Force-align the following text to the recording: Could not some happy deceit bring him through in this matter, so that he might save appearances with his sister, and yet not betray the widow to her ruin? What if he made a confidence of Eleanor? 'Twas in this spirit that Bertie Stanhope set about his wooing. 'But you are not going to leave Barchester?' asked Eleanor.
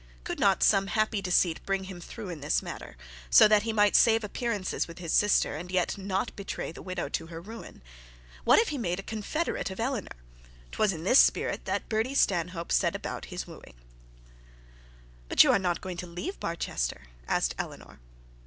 Could 0.23 0.39
not 0.39 0.63
some 0.63 0.87
happy 0.87 1.21
deceit 1.21 1.63
bring 1.63 1.83
him 1.83 2.01
through 2.01 2.29
in 2.29 2.41
this 2.41 2.63
matter, 2.63 2.97
so 3.29 3.47
that 3.47 3.61
he 3.61 3.71
might 3.71 3.95
save 3.95 4.23
appearances 4.23 4.87
with 4.87 4.97
his 4.97 5.13
sister, 5.13 5.55
and 5.55 5.69
yet 5.69 5.95
not 5.95 6.35
betray 6.35 6.71
the 6.71 6.81
widow 6.81 7.07
to 7.09 7.27
her 7.27 7.39
ruin? 7.39 7.83
What 8.43 8.57
if 8.57 8.69
he 8.69 8.79
made 8.79 8.97
a 8.99 9.03
confidence 9.03 9.69
of 9.69 9.79
Eleanor? 9.79 10.15
'Twas 10.71 10.91
in 10.91 11.03
this 11.03 11.19
spirit 11.19 11.65
that 11.65 11.87
Bertie 11.87 12.15
Stanhope 12.15 12.71
set 12.71 12.95
about 12.95 13.25
his 13.25 13.45
wooing. 13.45 13.75
'But 15.29 15.43
you 15.43 15.51
are 15.51 15.59
not 15.59 15.81
going 15.81 15.97
to 15.97 16.07
leave 16.07 16.39
Barchester?' 16.39 17.03
asked 17.27 17.53
Eleanor. 17.59 17.99